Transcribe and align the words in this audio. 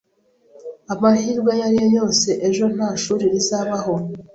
Amahirwe 0.93 1.49
ayo 1.55 1.63
ari 1.67 1.77
yo 1.81 1.87
yose, 1.97 2.29
ejo 2.47 2.65
nta 2.75 2.89
shuri 3.03 3.23
rizabaho. 3.33 3.93